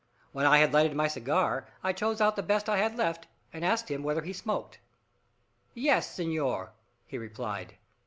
[0.31, 3.63] When I had lighted my cigar, I chose out the best I had left, and
[3.63, 4.79] asked him whether he smoked.
[5.75, 6.71] "Yes, senor,"
[7.05, 7.75] he replied.